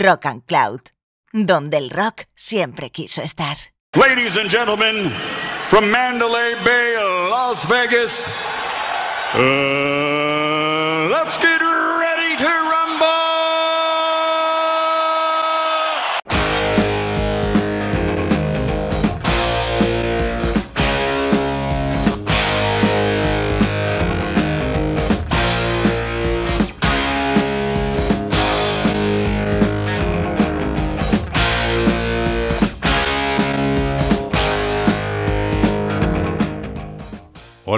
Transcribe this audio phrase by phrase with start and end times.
[0.00, 0.80] Rock and Cloud,
[1.32, 3.56] donde el rock siempre quiso estar.
[3.94, 5.12] Ladies and gentlemen,
[5.68, 6.96] from Mandalay Bay,
[7.28, 8.26] Las Vegas,
[9.34, 11.51] uh, let's get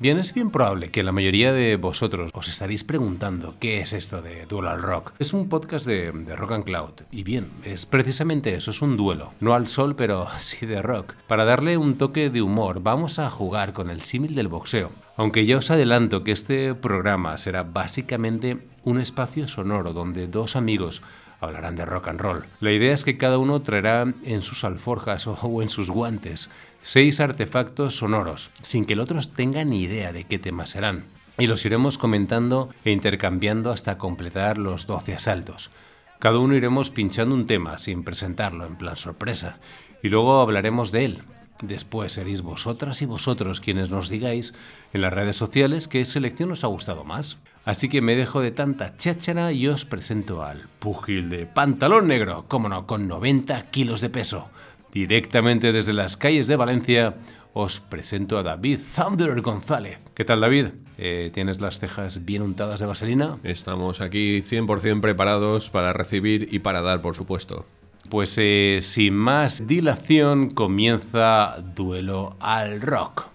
[0.00, 4.22] Bien, es bien probable que la mayoría de vosotros os estaréis preguntando qué es esto
[4.22, 5.12] de Duelo al Rock.
[5.20, 6.90] Es un podcast de, de Rock and Cloud.
[7.12, 9.32] Y bien, es precisamente eso, es un duelo.
[9.38, 11.14] No al sol, pero sí de rock.
[11.28, 14.90] Para darle un toque de humor, vamos a jugar con el símil del boxeo.
[15.16, 21.04] Aunque ya os adelanto que este programa será básicamente un espacio sonoro donde dos amigos
[21.40, 22.44] hablarán de rock and roll.
[22.60, 26.50] La idea es que cada uno traerá en sus alforjas o en sus guantes
[26.86, 31.04] seis artefactos sonoros, sin que el otro tenga ni idea de qué temas serán.
[31.38, 35.70] Y los iremos comentando e intercambiando hasta completar los 12 asaltos.
[36.18, 39.58] Cada uno iremos pinchando un tema sin presentarlo en plan sorpresa
[40.02, 41.18] y luego hablaremos de él.
[41.62, 44.54] Después seréis vosotras y vosotros quienes nos digáis
[44.92, 47.38] en las redes sociales qué selección os ha gustado más.
[47.64, 52.44] Así que me dejo de tanta cháchara y os presento al púgil de pantalón negro,
[52.46, 54.50] como no, con 90 kilos de peso.
[54.94, 57.16] Directamente desde las calles de Valencia
[57.52, 59.98] os presento a David Thunder González.
[60.14, 60.66] ¿Qué tal David?
[60.98, 63.38] Eh, ¿Tienes las cejas bien untadas de vaselina?
[63.42, 67.66] Estamos aquí 100% preparados para recibir y para dar, por supuesto.
[68.08, 73.33] Pues eh, sin más dilación comienza Duelo al Rock.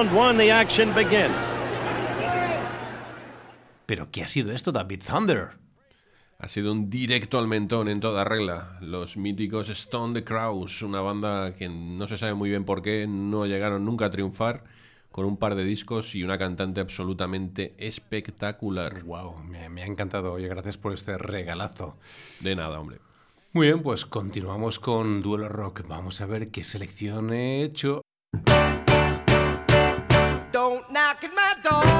[0.00, 0.38] Round one.
[0.38, 1.36] The action begins.
[3.86, 5.50] ¿Pero qué ha sido esto, David Thunder?
[6.38, 8.78] Ha sido un directo al mentón en toda regla.
[8.80, 13.06] Los míticos Stone the Crows, una banda que no se sabe muy bien por qué
[13.06, 14.64] no llegaron nunca a triunfar,
[15.10, 19.02] con un par de discos y una cantante absolutamente espectacular.
[19.02, 20.32] Wow, me, me ha encantado.
[20.32, 21.98] Oye, gracias por este regalazo.
[22.38, 22.98] De nada, hombre.
[23.52, 25.82] Muy bien, pues continuamos con Duelo Rock.
[25.88, 28.02] Vamos a ver qué selección he hecho.
[31.20, 31.99] Don't knock at my door.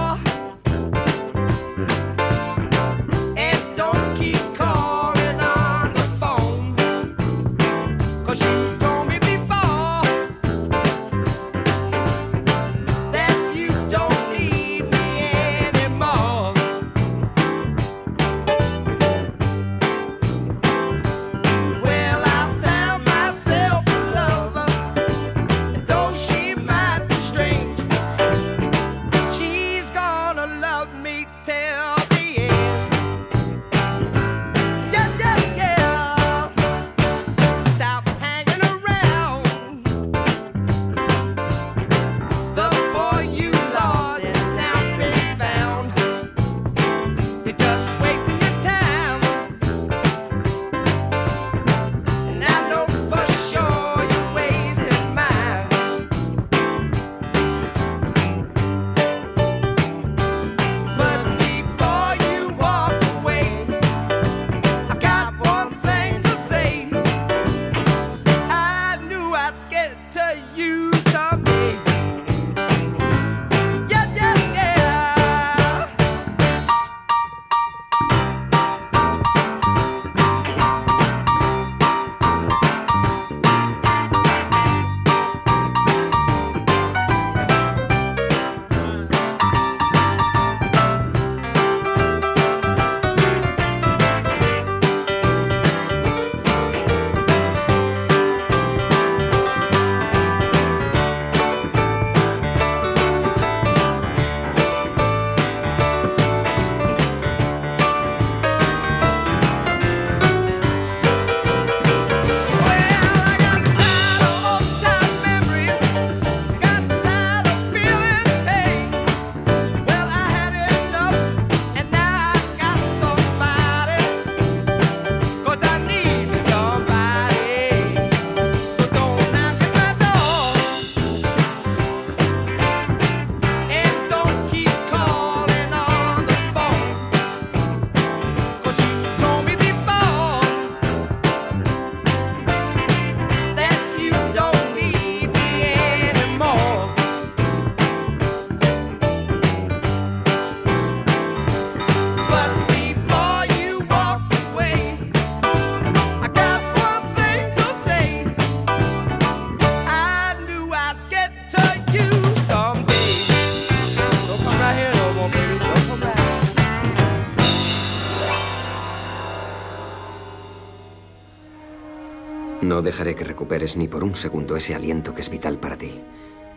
[172.81, 176.01] No dejaré que recuperes ni por un segundo ese aliento que es vital para ti.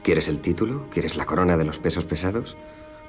[0.03, 0.87] ¿Quieres el título?
[0.89, 2.55] ¿Quieres la corona de los pesos pesados?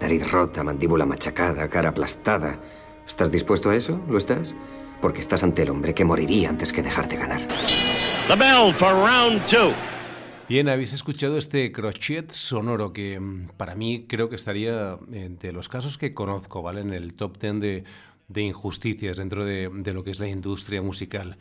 [0.00, 2.58] Nariz rota, mandíbula machacada, cara aplastada.
[3.06, 4.04] ¿Estás dispuesto a eso?
[4.08, 4.56] ¿Lo estás?
[5.00, 7.40] Porque estás ante el hombre que moriría antes que dejarte ganar.
[8.26, 9.72] The bell for round two.
[10.48, 15.52] Bien, habéis escuchado este crochet sonoro que mm, para mí creo que estaría eh, de
[15.52, 16.80] los casos que conozco, ¿vale?
[16.80, 17.84] En el top 10 de,
[18.26, 21.38] de injusticias dentro de, de lo que es la industria musical.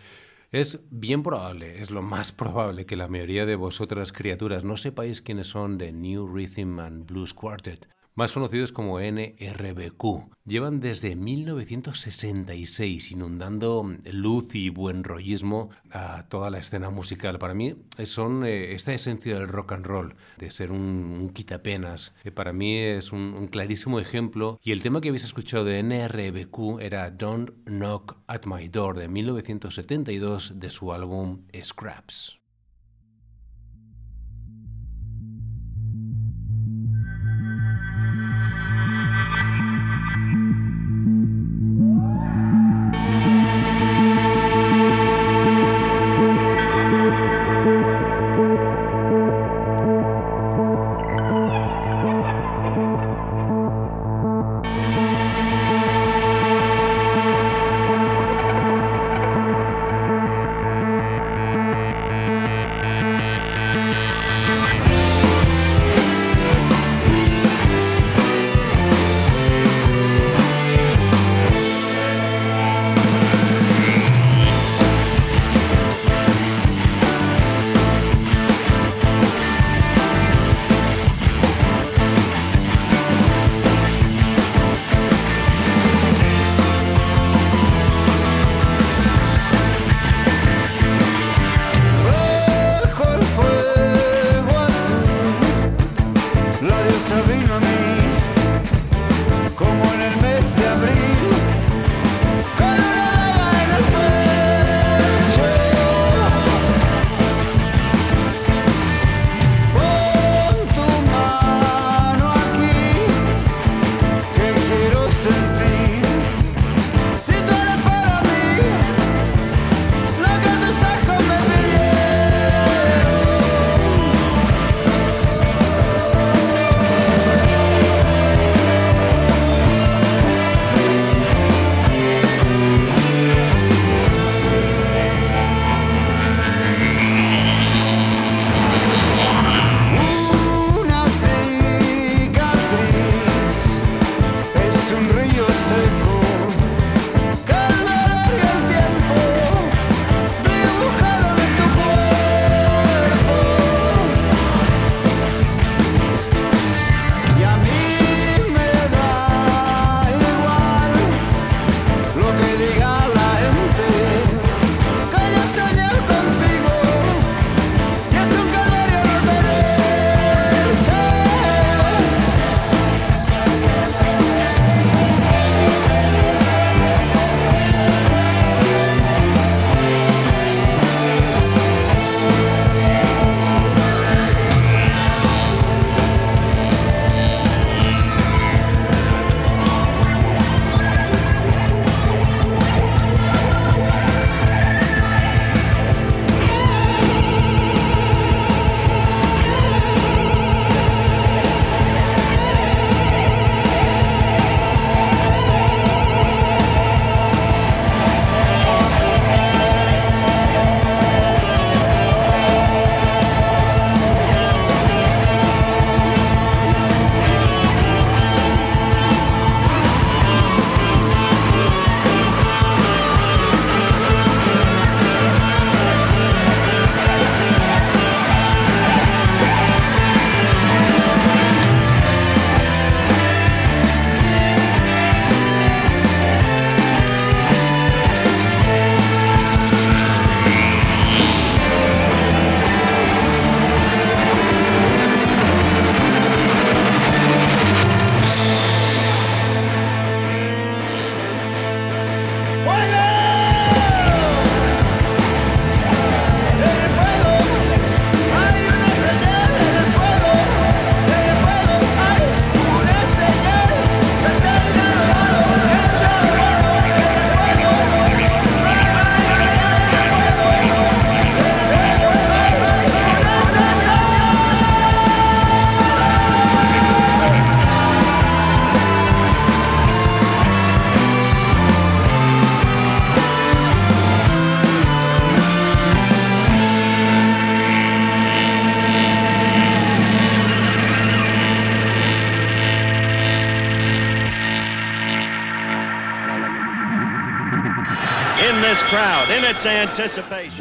[0.53, 5.23] Es bien probable, es lo más probable que la mayoría de vosotras criaturas no sepáis
[5.23, 10.33] quiénes son The New Rhythm and Blues Quartet, más conocidos como NRBQ.
[10.45, 17.39] Llevan desde 1966 inundando luz y buen rollismo a toda la escena musical.
[17.39, 20.79] Para mí son eh, esta esencia del rock and roll, de ser un,
[21.21, 22.13] un quitapenas.
[22.23, 24.59] Eh, para mí es un, un clarísimo ejemplo.
[24.63, 29.07] Y el tema que habéis escuchado de NRBQ era Don't Knock at My Door de
[29.07, 32.42] 1972 de su álbum Scraps.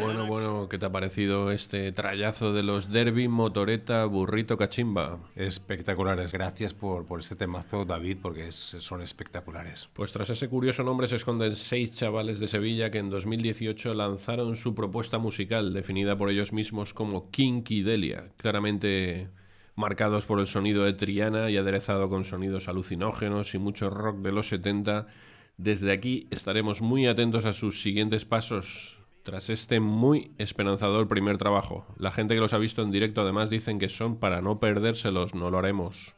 [0.05, 5.19] Bueno, bueno, ¿qué te ha parecido este trayazo de los Derby, Motoreta, Burrito, Cachimba?
[5.35, 6.31] Espectaculares.
[6.33, 9.89] Gracias por, por este temazo, David, porque es- son espectaculares.
[9.93, 14.55] Pues tras ese curioso nombre se esconden seis chavales de Sevilla que en 2018 lanzaron
[14.57, 19.31] su propuesta musical, definida por ellos mismos como Kinky Delia, claramente
[19.75, 24.31] marcados por el sonido de Triana y aderezado con sonidos alucinógenos y mucho rock de
[24.33, 25.07] los 70.
[25.63, 28.99] Desde aquí estaremos muy atentos a sus siguientes pasos.
[29.23, 33.49] Tras este muy esperanzador primer trabajo, la gente que los ha visto en directo además
[33.49, 36.17] dicen que son para no perdérselos, no lo haremos.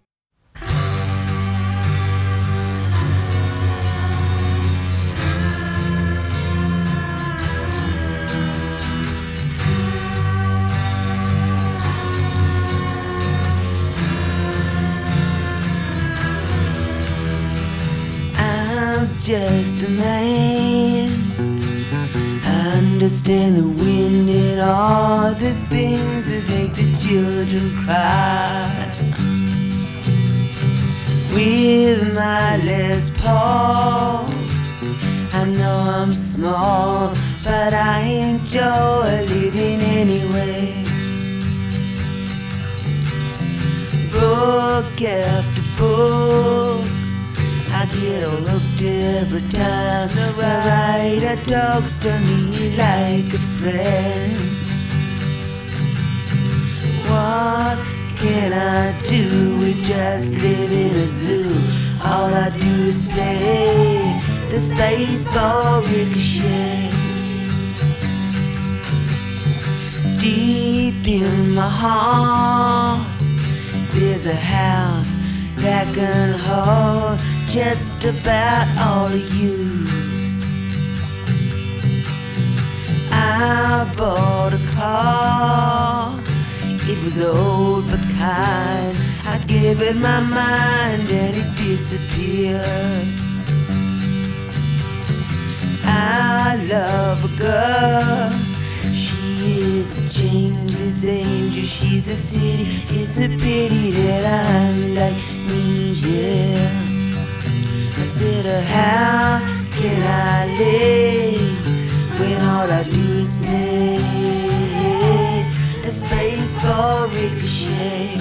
[19.24, 21.08] Just a man.
[22.44, 28.68] I understand the wind and all the things that make the children cry.
[31.32, 34.28] With my Les Paul,
[35.32, 40.84] I know I'm small, but I enjoy living anyway.
[44.12, 46.94] Book after book.
[47.76, 54.34] I get hooked every time the writer talks to me like a friend.
[57.08, 57.78] What
[58.16, 59.58] can I do?
[59.60, 61.54] We just live in a zoo.
[62.02, 66.90] All I do is play the spaceball ricochet.
[70.18, 73.06] Deep in my heart,
[73.92, 75.13] there's a house
[75.64, 79.86] that can hold just about all of you.
[83.10, 86.20] I bought a car.
[86.86, 88.94] It was old but kind.
[89.24, 93.08] I gave it my mind and it disappeared.
[95.84, 98.53] I love a girl.
[99.56, 101.62] Is a changeless angel.
[101.62, 102.64] She's a city.
[102.90, 105.14] It's a pity that I'm like
[105.48, 106.58] me, yeah.
[107.96, 109.38] I said, uh, how
[109.70, 113.98] can I live when all I do is play
[115.82, 118.18] the spaceball ricochet?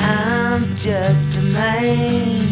[0.00, 2.47] I'm just a man.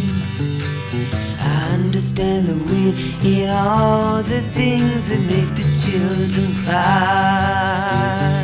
[1.97, 8.37] Understand the wind in all the things that make the children cry.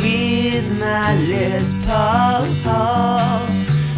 [0.00, 2.46] With my Les Paul,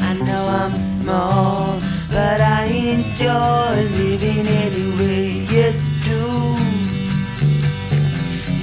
[0.00, 1.78] I know I'm small,
[2.10, 5.46] but I enjoy living anyway.
[5.48, 6.56] Yes, do.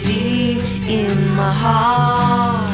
[0.04, 2.70] Deep in my heart,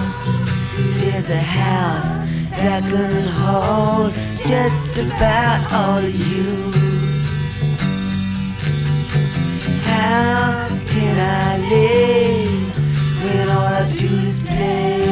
[0.95, 2.17] there's a house
[2.49, 4.11] that can hold
[4.47, 6.71] just about all of you.
[9.83, 12.71] How can I live
[13.23, 15.03] when all I do is play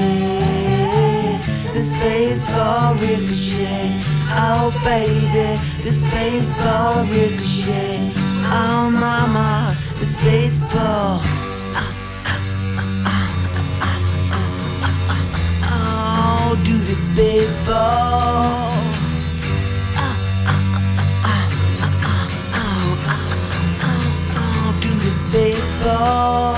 [1.73, 3.99] the spaceball ricochet?
[4.31, 8.13] Oh baby, the spaceball ricochet.
[8.45, 11.19] Oh mama, the spaceball.
[15.67, 18.74] Oh, do the spaceball.
[25.31, 26.55] baseball.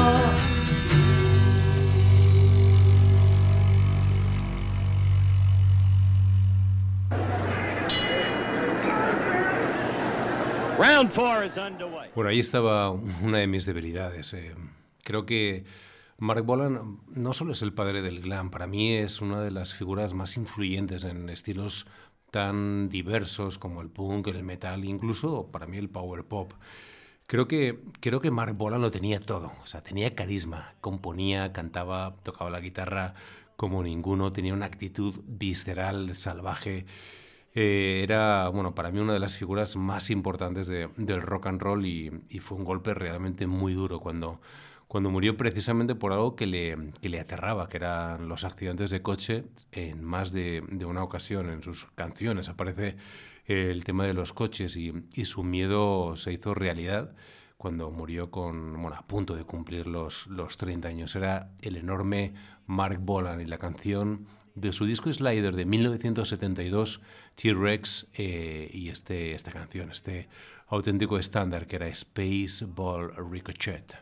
[12.16, 14.34] Bueno, ahí estaba una de mis debilidades.
[14.34, 14.52] eh.
[15.04, 15.64] Creo que
[16.18, 19.74] Mark Bolan no solo es el padre del glam, para mí es una de las
[19.74, 21.86] figuras más influyentes en estilos
[22.32, 26.52] tan diversos como el punk, el metal, incluso para mí el power pop.
[27.28, 32.16] Creo que, creo que Mark Bolan lo tenía todo, o sea, tenía carisma, componía, cantaba,
[32.24, 33.14] tocaba la guitarra
[33.56, 36.86] como ninguno, tenía una actitud visceral, salvaje.
[37.54, 41.60] Eh, era, bueno, para mí una de las figuras más importantes de- del rock and
[41.60, 44.40] roll y, y fue un golpe realmente muy duro cuando,
[44.88, 49.02] cuando murió precisamente por algo que le, que le aterraba, que eran los accidentes de
[49.02, 51.50] coche en más de, de una ocasión.
[51.50, 52.96] En sus canciones aparece
[53.46, 57.14] el tema de los coches y, y su miedo se hizo realidad
[57.58, 61.14] cuando murió con, bueno, a punto de cumplir los, los 30 años.
[61.16, 62.34] Era el enorme
[62.66, 67.00] Mark Bolan y la canción de su disco Slider de 1972,
[67.34, 70.28] T-Rex, eh, y este, esta canción, este
[70.68, 73.94] auténtico estándar que era Space Ball Ricochet.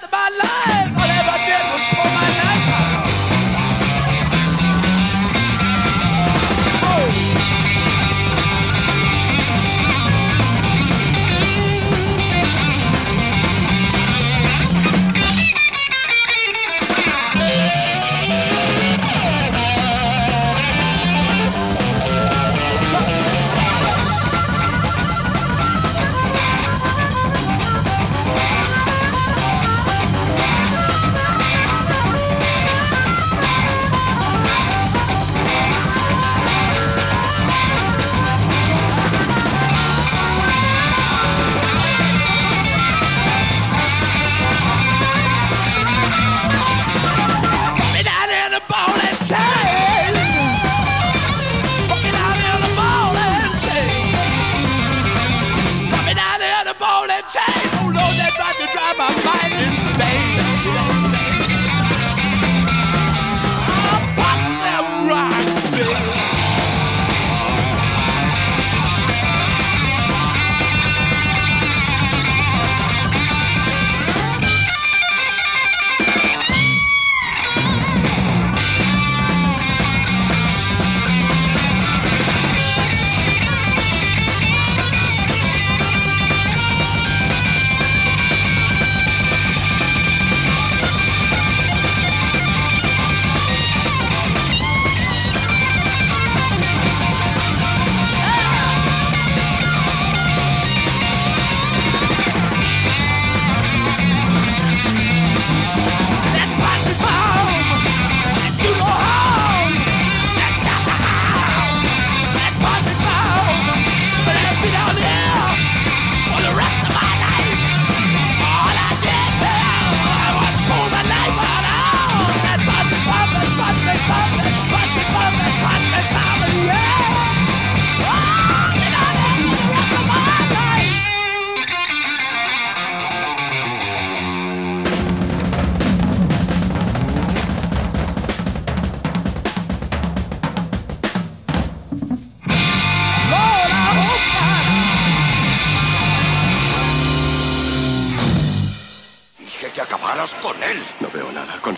[0.00, 0.21] There for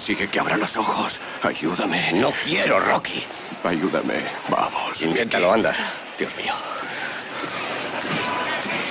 [0.04, 1.18] Consigue que abra los ojos.
[1.42, 2.12] Ayúdame.
[2.12, 3.24] No quiero, Rocky.
[3.62, 4.26] Ayúdame.
[4.50, 5.00] Vamos.
[5.00, 5.74] Inténtalo, anda.
[6.18, 6.52] Dios mío.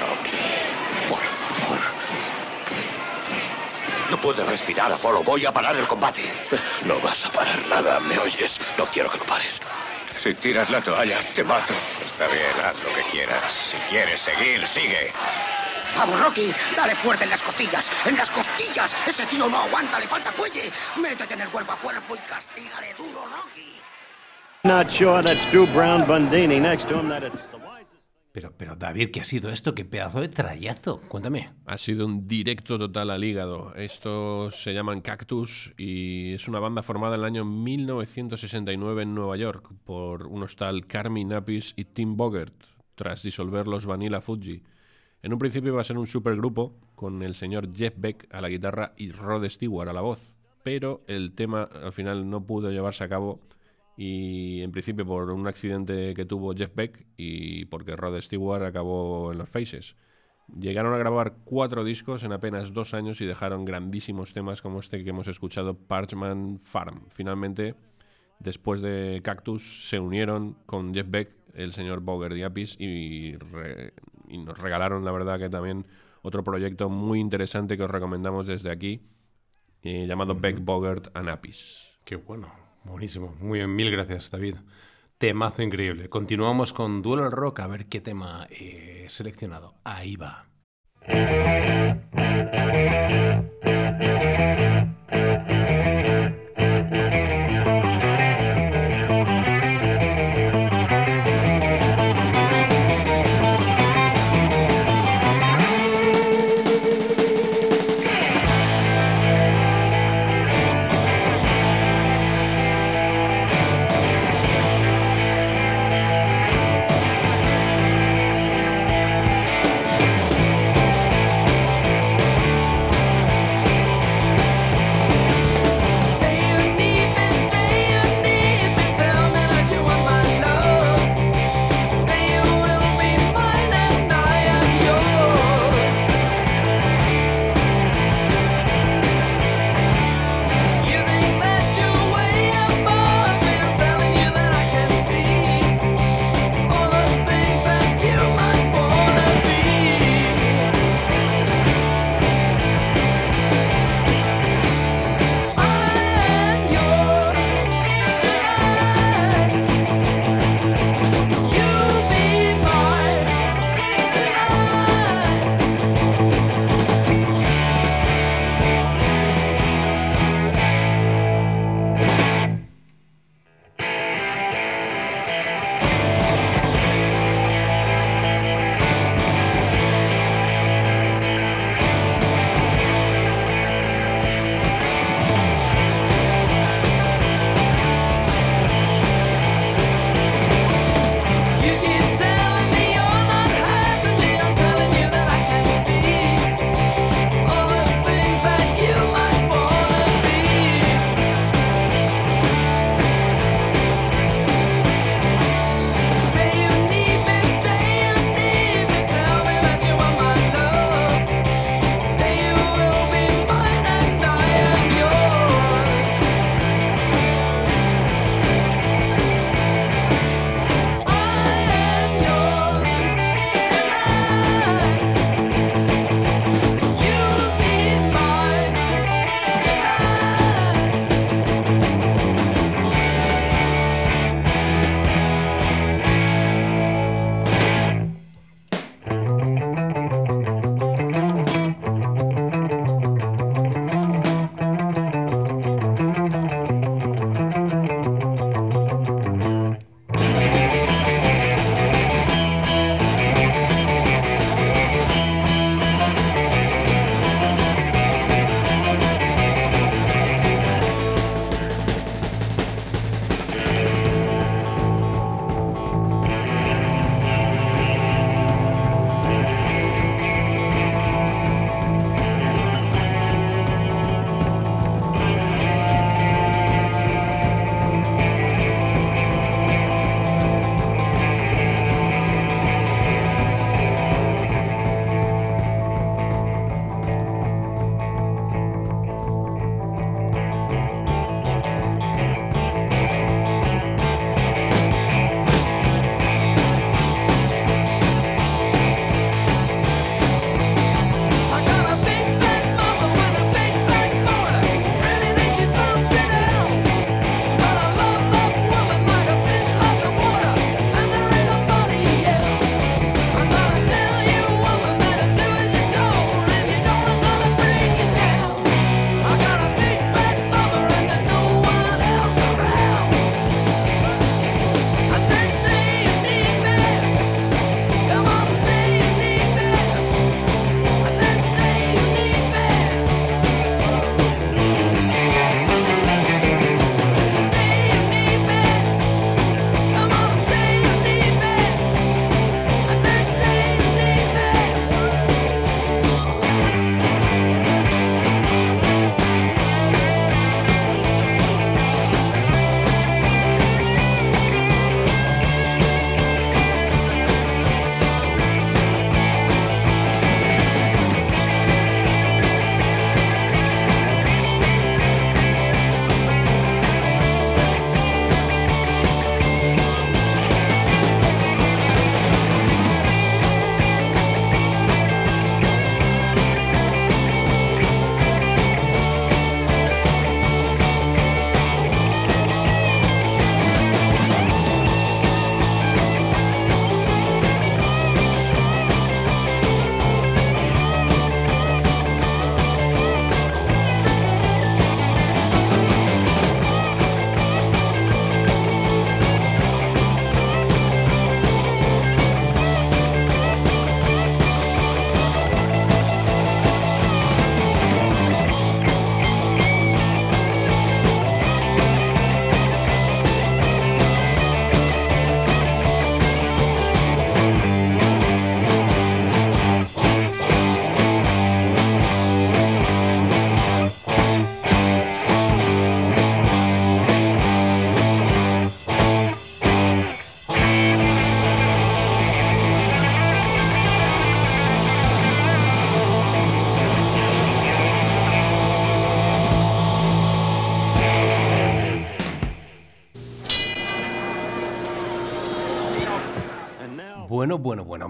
[0.02, 0.32] Rocky.
[1.08, 1.80] Por favor.
[4.10, 5.22] No puedes respirar, Apolo.
[5.22, 6.24] Voy a parar el combate.
[6.88, 8.00] No vas a parar nada.
[8.00, 8.58] ¿Me oyes?
[8.80, 9.62] No quiero que lo pares.
[10.20, 11.76] Si tiras la toalla, te mato.
[12.08, 13.54] Está bien, haz lo que quieras.
[13.70, 15.12] Si quieres seguir, sigue.
[15.98, 18.96] Vamos, Rocky, dale fuerte en las costillas, en las costillas.
[19.08, 20.72] Ese tío no aguanta, le falta fuelle.
[21.02, 23.74] Métete en el cuerpo a cuerpo y castígale duro, Rocky.
[24.64, 26.60] Not sure that's Stu Brown Bundini.
[26.60, 27.64] Next to him, that it's the
[28.34, 29.76] Pero, pero David, ¿qué ha sido esto?
[29.76, 31.00] ¿Qué pedazo de trayazo?
[31.08, 31.52] Cuéntame.
[31.68, 33.76] Ha sido un directo total al hígado.
[33.76, 39.38] Estos se llaman Cactus y es una banda formada en el año 1969 en Nueva
[39.38, 42.56] York por unos tal Carmine Apis y Tim Bogert,
[42.96, 44.64] tras disolver los Vanilla Fuji.
[45.24, 48.50] En un principio iba a ser un supergrupo con el señor Jeff Beck a la
[48.50, 53.06] guitarra y Rod Stewart a la voz, pero el tema al final no pudo llevarse
[53.06, 53.40] a cabo
[53.96, 59.32] y en principio por un accidente que tuvo Jeff Beck y porque Rod Stewart acabó
[59.32, 59.96] en los Faces.
[60.60, 65.06] Llegaron a grabar cuatro discos en apenas dos años y dejaron grandísimos temas como este
[65.06, 67.06] que hemos escuchado, Parchman Farm.
[67.16, 67.76] Finalmente,
[68.40, 73.38] después de Cactus, se unieron con Jeff Beck, el señor Bogert y Apis y,
[74.34, 75.86] y nos regalaron, la verdad, que también
[76.24, 79.02] otro proyecto muy interesante que os recomendamos desde aquí,
[79.84, 80.36] eh, llamado.
[80.36, 81.16] Beck Bogart
[82.04, 82.52] Qué bueno,
[82.84, 83.36] buenísimo.
[83.40, 84.56] Muy bien, mil gracias, David.
[85.18, 86.10] Temazo increíble.
[86.10, 89.76] Continuamos con Duel Rock a ver qué tema he seleccionado.
[89.84, 90.48] Ahí va.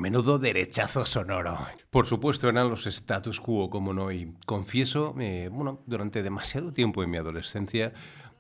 [0.04, 1.58] Menudo derechazo sonoro.
[1.90, 7.04] Por supuesto, eran los status quo, como no, y confieso, eh, bueno, durante demasiado tiempo
[7.04, 7.94] en mi adolescencia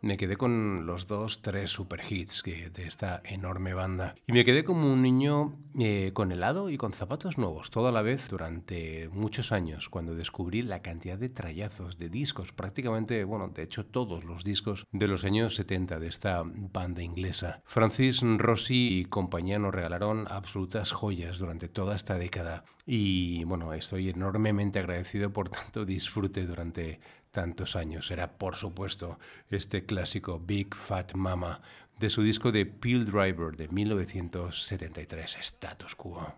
[0.03, 4.15] me quedé con los dos, tres super hits que- de esta enorme banda.
[4.27, 8.03] Y me quedé como un niño eh, con helado y con zapatos nuevos, toda la
[8.03, 13.63] vez durante muchos años, cuando descubrí la cantidad de trayazos, de discos, prácticamente, bueno, de
[13.63, 17.61] hecho todos los discos de los años 70 de esta banda inglesa.
[17.65, 22.65] Francis Rossi y compañía nos regalaron absolutas joyas durante toda esta década.
[22.85, 26.99] Y bueno, estoy enormemente agradecido por tanto disfrute durante
[27.33, 28.11] tantos años.
[28.11, 29.19] Era, por supuesto,
[29.49, 31.61] este clásico Big Fat Mama
[31.99, 36.35] de su disco de Peel Driver de 1973, Status Quo.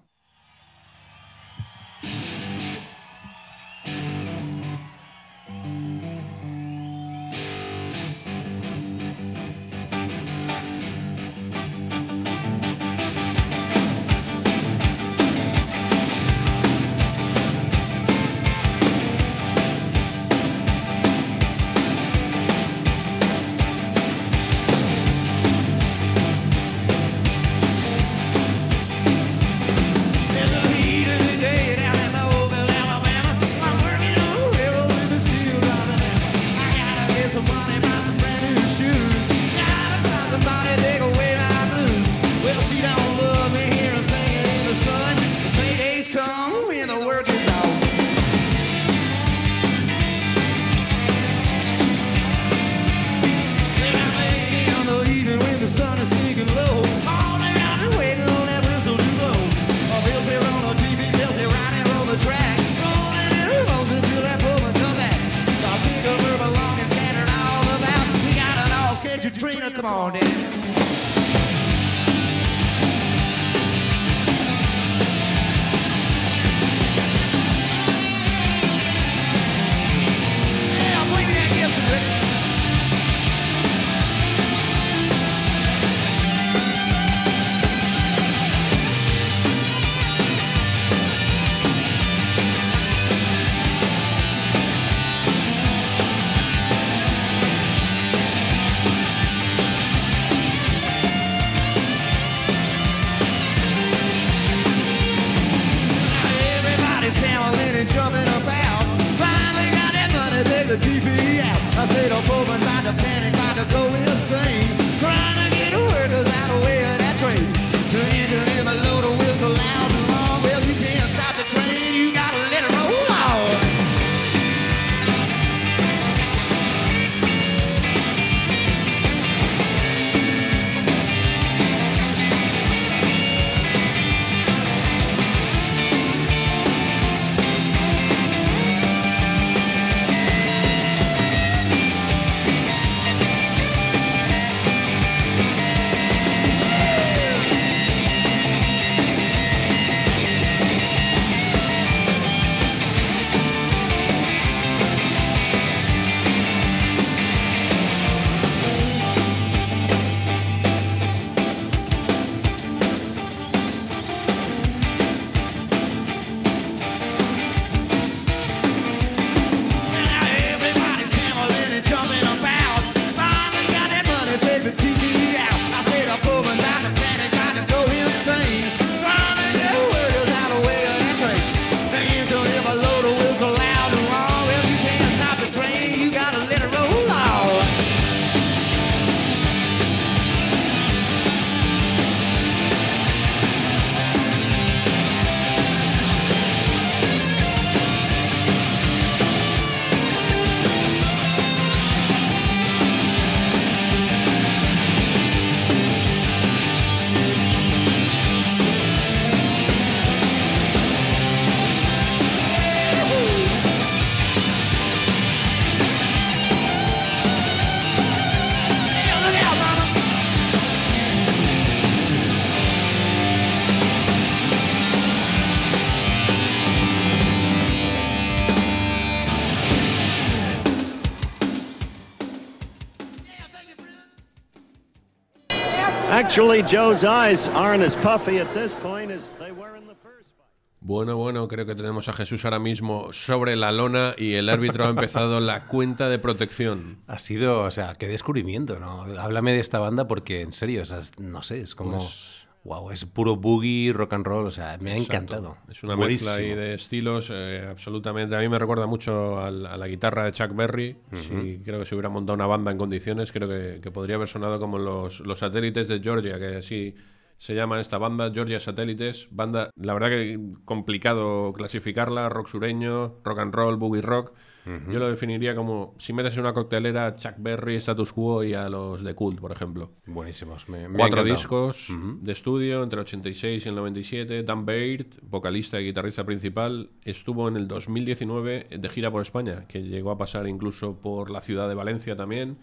[236.37, 240.27] Actually, Joe's eyes aren't as puffy at this point as they were in the first
[240.35, 240.51] fight.
[240.81, 244.83] Bueno, bueno, creo que tenemos a Jesús ahora mismo sobre la lona y el árbitro
[244.83, 246.97] ha empezado la cuenta de protección.
[247.07, 249.03] Ha sido, o sea, qué descubrimiento, ¿no?
[249.17, 251.99] Háblame de esta banda porque, en serio, o sea, no sé, es como...
[251.99, 255.35] Pues, Wow, es puro boogie, rock and roll, o sea, me ha Exacto.
[255.35, 255.57] encantado.
[255.69, 256.31] Es una Buenísimo.
[256.31, 258.35] mezcla ahí de estilos, eh, absolutamente.
[258.35, 260.97] A mí me recuerda mucho a la guitarra de Chuck Berry.
[261.13, 264.27] Sí, creo que si hubiera montado una banda en condiciones, creo que, que podría haber
[264.27, 266.95] sonado como los, los satélites de Georgia, que así
[267.37, 269.27] se llama esta banda, Georgia Satélites.
[269.29, 274.33] Banda, la verdad que complicado clasificarla, rock sureño, rock and roll, boogie rock.
[274.65, 278.67] Yo lo definiría como, si metes en una coctelera, Chuck Berry, Status Quo y a
[278.67, 279.91] los de Cult, por ejemplo.
[280.07, 280.67] Buenísimos.
[280.69, 281.89] Me, me ha Cuatro discos
[282.23, 284.43] de estudio entre el 86 y el 97.
[284.43, 289.83] Dan Baird, vocalista y guitarrista principal, estuvo en el 2019 de gira por España, que
[289.83, 292.57] llegó a pasar incluso por la ciudad de Valencia también.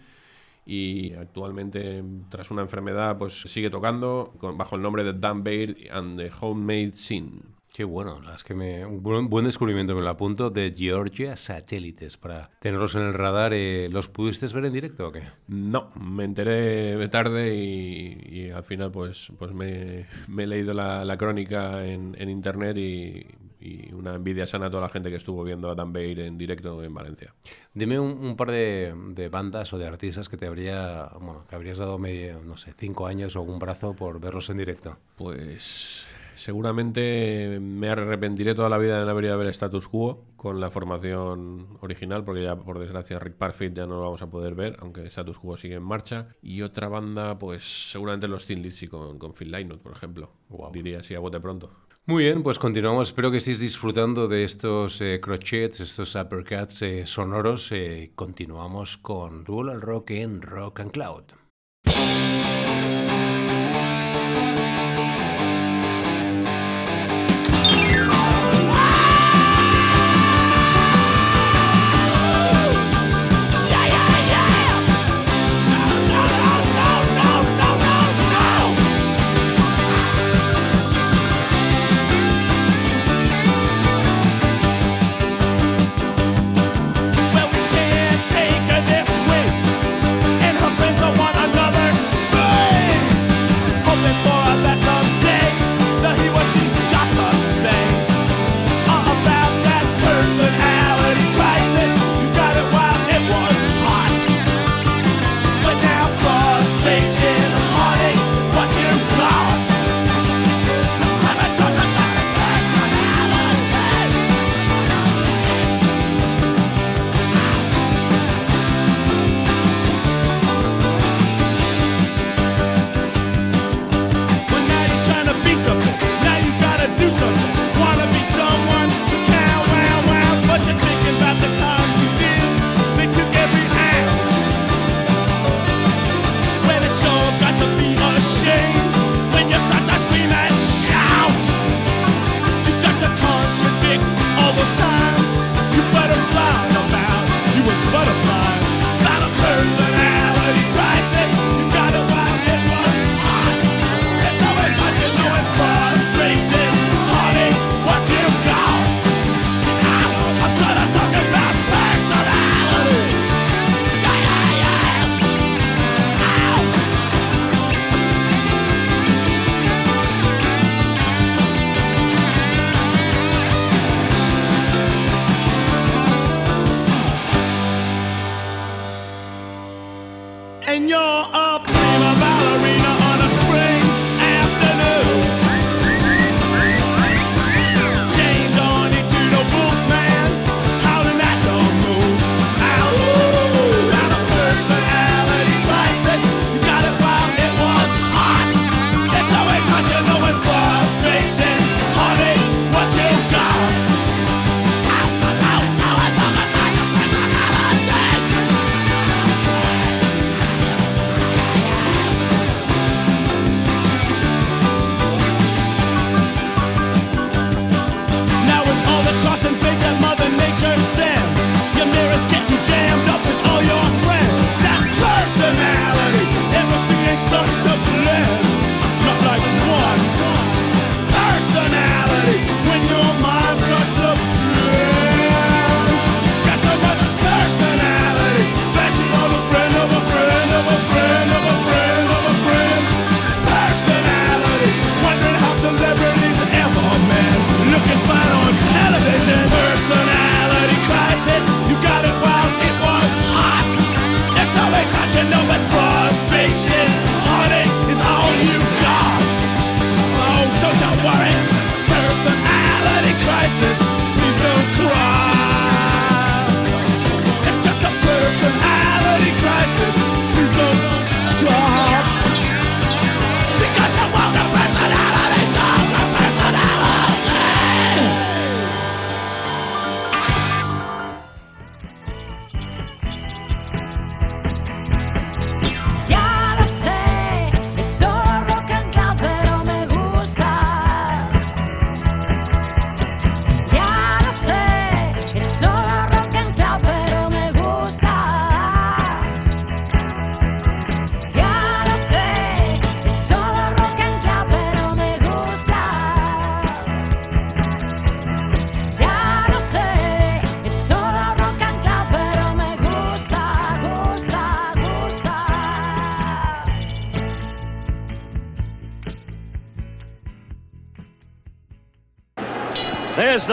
[0.65, 5.77] Y actualmente, tras una enfermedad, pues sigue tocando con- bajo el nombre de Dan Baird
[5.91, 7.41] and the Homemade Scene.
[7.75, 12.19] Qué bueno, la es que me, un buen, descubrimiento, me lo apunto, de Georgia Satélites,
[12.19, 13.55] para tenerlos en el radar.
[13.55, 15.23] eh, ¿Los pudiste ver en directo o qué?
[15.49, 21.03] No, me enteré tarde y, y al final pues, pues me, me he leído la,
[21.07, 23.27] la crónica en, en internet y,
[23.59, 26.37] y una envidia sana a toda la gente que estuvo viendo a Dan Baird en
[26.37, 27.33] directo en Valencia.
[27.73, 31.55] Dime un, un par de, de bandas o de artistas que te habría, bueno, que
[31.55, 34.99] habrías dado medio, no sé, cinco años o un brazo por verlos en directo.
[35.17, 36.07] Pues
[36.43, 40.61] seguramente me arrepentiré toda la vida de no haber ido a ver Status Quo con
[40.61, 44.55] la formación original, porque ya por desgracia Rick Parfit ya no lo vamos a poder
[44.55, 46.29] ver, aunque Status Quo sigue en marcha.
[46.43, 50.33] Y otra banda, pues seguramente los Thin Lizzy con, con Phil Lynott, por ejemplo.
[50.73, 51.71] Diría así a bote pronto.
[52.05, 53.09] Muy bien, pues continuamos.
[53.09, 57.71] Espero que estéis disfrutando de estos eh, crochets, estos uppercuts eh, sonoros.
[57.71, 61.42] Eh, continuamos con Duel al Rock en Rock and Cloud.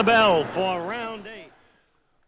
[0.04, 1.26] The bell for round.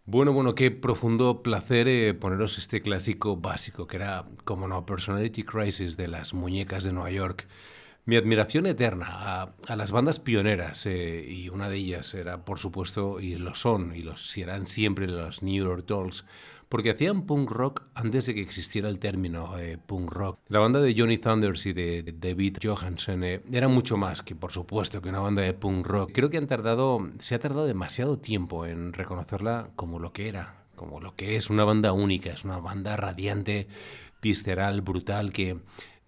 [0.05, 5.43] Bueno, bueno, qué profundo placer eh, poneros este clásico básico que era, como no, Personality
[5.43, 7.47] Crisis de las muñecas de Nueva York.
[8.05, 12.59] Mi admiración eterna a, a las bandas pioneras, eh, y una de ellas era, por
[12.59, 16.27] supuesto, y lo son, y los serán siempre los New York Dolls,
[16.73, 20.39] porque hacían punk rock antes de que existiera el término eh, punk rock.
[20.49, 24.53] La banda de Johnny Thunders y de David Johansen eh, era mucho más que, por
[24.53, 26.12] supuesto, que una banda de punk rock.
[26.14, 30.64] Creo que han tardado, se ha tardado demasiado tiempo en reconocerla como lo que era,
[30.75, 33.68] como lo que es una banda única, es una banda radiante,
[34.23, 35.59] visceral, brutal, que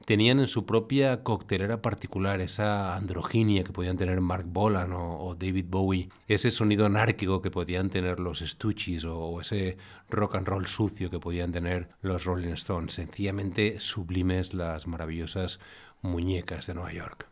[0.05, 5.67] tenían en su propia coctelera particular esa androginia que podían tener Mark Bolan o, David
[5.69, 9.77] Bowie, ese sonido anárquico que podían tener los Stooges o, o ese
[10.09, 12.95] rock and roll sucio que podían tener los Rolling Stones.
[12.95, 15.61] Sencillamente sublimes las maravillosas
[16.03, 17.29] muñecas de Nueva York.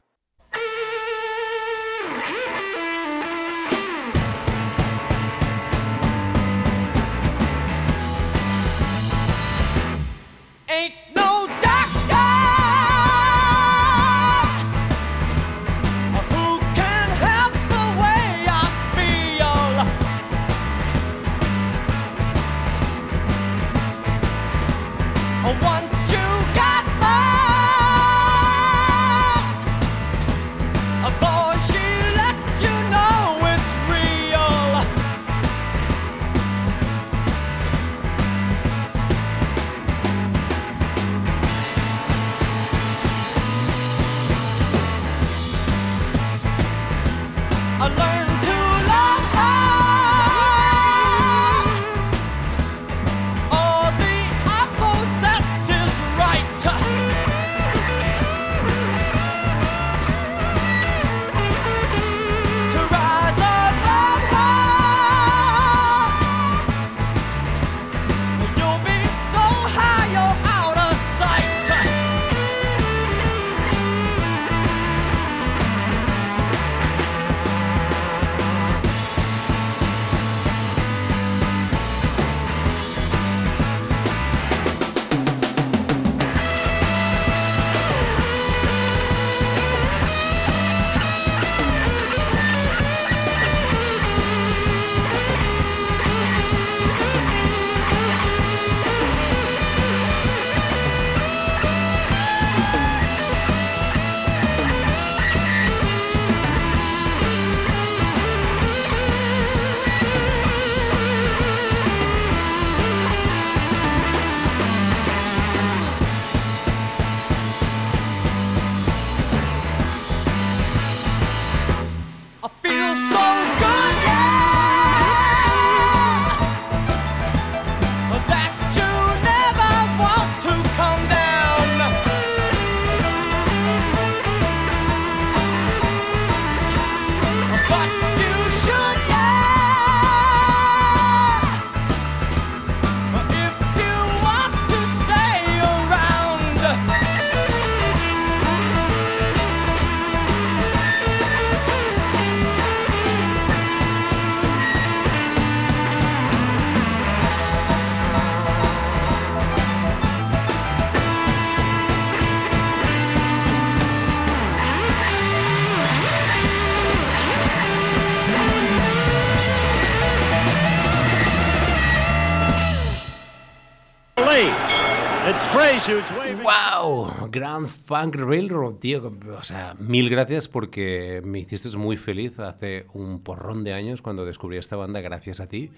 [176.42, 177.30] ¡Wow!
[177.30, 179.12] Grand Funk Railroad, tío.
[179.38, 184.26] O sea, mil gracias porque me hiciste muy feliz hace un porrón de años cuando
[184.26, 185.70] descubrí esta banda gracias a ti.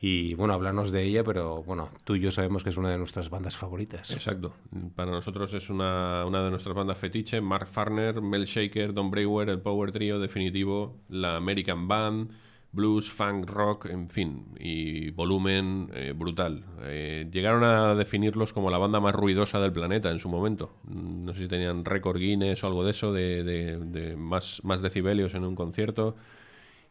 [0.00, 2.98] Y bueno, háblanos de ella, pero bueno, tú y yo sabemos que es una de
[2.98, 4.10] nuestras bandas favoritas.
[4.10, 4.52] Exacto.
[4.96, 7.40] Para nosotros es una, una de nuestras bandas fetiche.
[7.40, 12.32] Mark Farner, Mel Shaker, Don Brewer, el Power Trio definitivo, la American Band,
[12.72, 16.64] blues, funk, rock, en fin, y volumen eh, brutal.
[16.82, 20.74] Eh, llegaron a definirlos como la banda más ruidosa del planeta en su momento.
[20.84, 24.60] Mm, No sé si tenían récord Guinness o algo de eso, de, de- de más,
[24.64, 26.16] más decibelios en un concierto.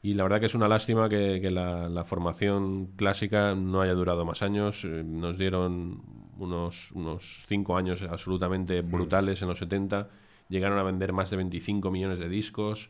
[0.04, 3.94] Y la verdad que es una lástima que, que la, la formación clásica no haya
[3.94, 4.84] durado más años.
[4.84, 6.02] Eh, Nos dieron
[6.38, 10.10] unos, unos cinco años absolutamente brutales en los 70.
[10.50, 12.90] Llegaron a vender más de 25 millones de discos.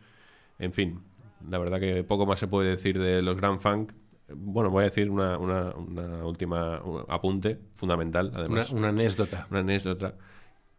[0.60, 1.02] En fin,
[1.50, 3.94] la verdad que poco más se puede decir de los Grand Funk.
[4.34, 8.70] Bueno, voy a decir una, una- una última un apunte fundamental, además.
[8.72, 9.48] Una, una anécdota.
[9.52, 10.16] Una anécdota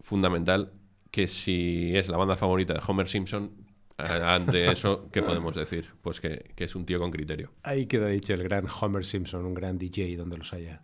[0.00, 0.72] fundamental
[1.10, 3.50] que si es la banda favorita de Homer Simpson,
[3.98, 5.90] Ante eso, ¿qué podemos decir?
[6.00, 7.52] Pues que, que es un tío con criterio.
[7.62, 10.82] Ahí queda dicho el gran Homer Simpson, un gran DJ donde los haya.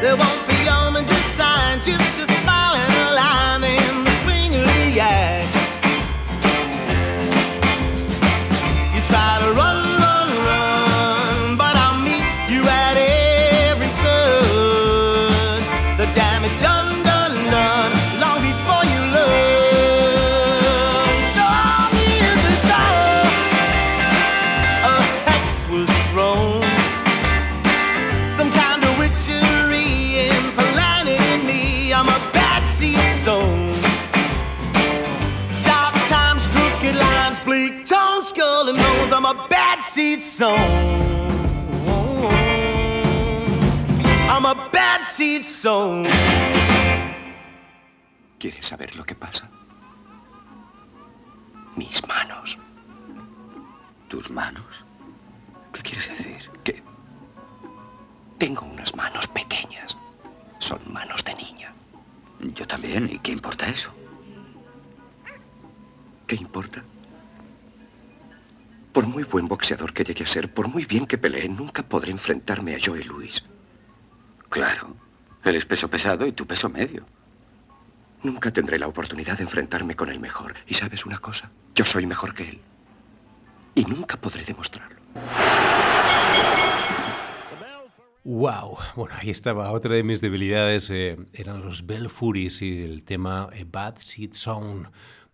[0.00, 0.39] They won't
[45.20, 46.06] seed sown.
[48.38, 49.50] ¿Quieres saber lo que pasa?
[51.76, 52.56] Mis manos.
[54.08, 54.64] ¿Tus manos?
[55.74, 56.50] ¿Qué quieres decir?
[56.64, 56.82] Que
[58.38, 59.94] tengo unas manos pequeñas.
[60.58, 61.74] Son manos de niña.
[62.54, 63.10] Yo también.
[63.12, 63.90] ¿Y qué importa eso?
[66.26, 66.82] ¿Qué importa?
[68.94, 72.10] Por muy buen boxeador que llegue a ser, por muy bien que pelee, nunca podré
[72.10, 73.44] enfrentarme a Joey Luis.
[74.48, 75.09] Claro.
[75.44, 77.04] Él es peso pesado y tú peso medio.
[78.22, 80.54] Nunca tendré la oportunidad de enfrentarme con el mejor.
[80.66, 81.50] ¿Y sabes una cosa?
[81.74, 82.60] Yo soy mejor que él.
[83.74, 85.00] Y nunca podré demostrarlo.
[88.24, 88.76] ¡Wow!
[88.96, 89.72] Bueno, ahí estaba.
[89.72, 94.88] Otra de mis debilidades eh, eran los Belfuries y el tema eh, Bad Seed Sound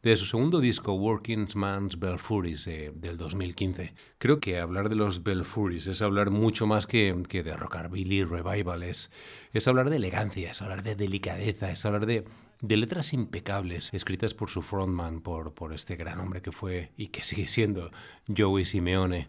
[0.06, 3.92] de su segundo disco Working Man's Belfuries del 2015.
[4.18, 8.84] Creo que hablar de los Belfuries es hablar mucho más que, que de rockabilly revival,
[8.84, 9.10] es,
[9.52, 12.24] es hablar de elegancia, es hablar de delicadeza, es hablar de,
[12.60, 17.08] de letras impecables escritas por su frontman, por, por este gran hombre que fue y
[17.08, 17.90] que sigue siendo
[18.28, 19.26] Joey Simeone.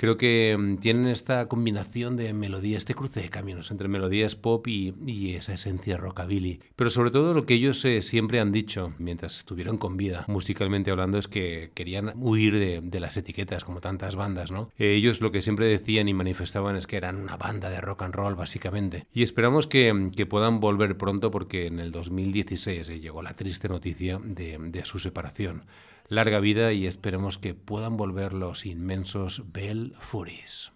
[0.00, 4.66] Creo que mm, tienen esta combinación de melodía, este cruce de caminos entre melodías pop
[4.66, 6.60] y, y esa esencia rockabilly.
[6.74, 10.90] Pero sobre todo lo que ellos eh, siempre han dicho mientras estuvieron con vida, musicalmente
[10.90, 14.70] hablando, es que querían huir de, de las etiquetas como tantas bandas, ¿no?
[14.78, 18.04] Eh, ellos lo que siempre decían y manifestaban es que eran una banda de rock
[18.04, 19.04] and roll, básicamente.
[19.12, 23.68] Y esperamos que, que puedan volver pronto porque en el 2016 eh, llegó la triste
[23.68, 25.64] noticia de, de su separación
[26.10, 30.72] larga vida y esperemos que puedan volver los inmensos Bell Furies.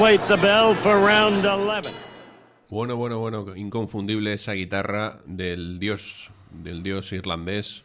[0.00, 1.92] Await the bell for round 11.
[2.70, 7.84] Bueno, bueno, bueno, inconfundible esa guitarra del dios, del dios irlandés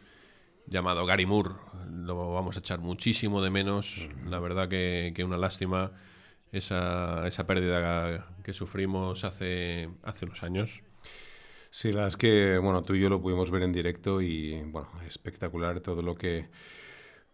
[0.66, 1.50] llamado Gary Moore.
[1.90, 4.08] Lo vamos a echar muchísimo de menos.
[4.24, 5.92] La verdad que, que una lástima
[6.52, 10.82] esa, esa pérdida que sufrimos hace, hace unos años.
[11.68, 14.62] Sí, la verdad es que, bueno, tú y yo lo pudimos ver en directo y,
[14.62, 16.48] bueno, espectacular todo lo que...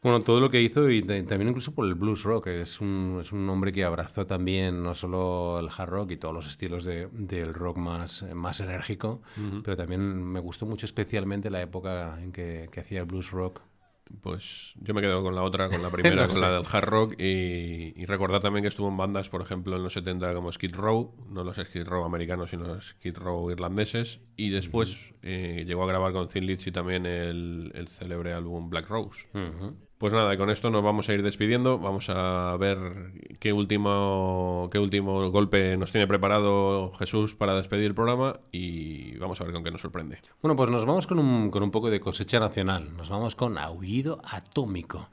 [0.02, 2.48] Bueno, todo lo que hizo y ta- también incluso por el blues rock.
[2.48, 6.34] Es un, es un hombre que abrazó también no solo el hard rock y todos
[6.34, 9.22] los estilos de- del rock más, más enérgico,
[9.62, 13.60] pero también me gustó mucho especialmente la época en que, que hacía el blues rock.
[14.20, 16.40] Pues yo me quedo con la otra, con la primera, con sé.
[16.40, 17.14] la del hard rock.
[17.20, 20.74] Y, y recordar también que estuvo en bandas, por ejemplo, en los 70 como Skid
[20.74, 24.20] Row, no los Skid Row americanos, sino los Skid Row irlandeses.
[24.36, 28.88] Y después eh, llegó a grabar con Thin Lizzy también el, el célebre álbum Black
[28.88, 29.28] Rose.
[30.02, 31.78] Pues nada, con esto nos vamos a ir despidiendo.
[31.78, 37.94] Vamos a ver qué último, qué último golpe nos tiene preparado Jesús para despedir el
[37.94, 40.18] programa y vamos a ver con qué nos sorprende.
[40.42, 42.96] Bueno, pues nos vamos con un, con un poco de cosecha nacional.
[42.96, 45.08] Nos vamos con Aullido Atómico.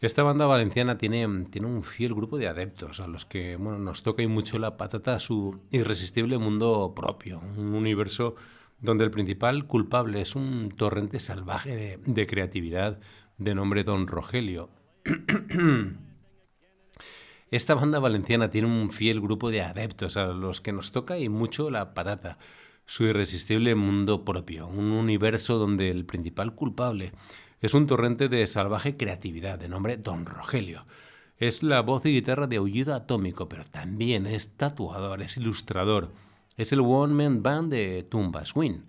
[0.00, 4.02] Esta banda valenciana tiene, tiene un fiel grupo de adeptos a los que bueno, nos
[4.02, 7.42] toca y mucho la patata su irresistible mundo propio.
[7.58, 8.36] Un universo
[8.80, 13.00] donde el principal culpable es un torrente salvaje de, de creatividad
[13.40, 14.68] de nombre Don Rogelio.
[17.50, 21.28] Esta banda valenciana tiene un fiel grupo de adeptos a los que nos toca y
[21.28, 22.38] mucho la patata,
[22.84, 27.12] su irresistible mundo propio, un universo donde el principal culpable
[27.60, 30.86] es un torrente de salvaje creatividad de nombre Don Rogelio.
[31.38, 36.12] Es la voz y guitarra de Aullido Atómico, pero también es tatuador, es ilustrador,
[36.58, 38.82] es el one man band de Tumba Swing.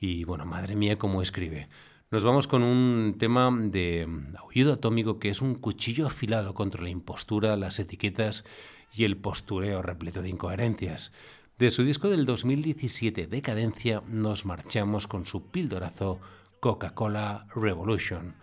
[0.00, 1.68] Y bueno, madre mía, cómo escribe.
[2.12, 4.06] Nos vamos con un tema de
[4.36, 8.44] aullido atómico que es un cuchillo afilado contra la impostura, las etiquetas
[8.92, 11.10] y el postureo repleto de incoherencias.
[11.58, 16.20] De su disco del 2017, Decadencia, nos marchamos con su pildorazo
[16.60, 18.34] Coca-Cola Revolution.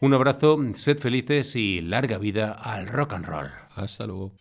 [0.00, 3.50] Un abrazo, sed felices y larga vida al rock and roll.
[3.76, 4.32] Hasta luego.